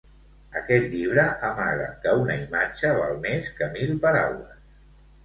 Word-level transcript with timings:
Aquest 0.59 0.85
llibre 0.93 1.25
amaga 1.49 1.89
que 2.05 2.13
una 2.21 2.37
imatge 2.45 2.91
val 3.01 3.13
més 3.27 3.53
que 3.61 3.69
mil 3.77 3.93
paraules. 4.07 4.57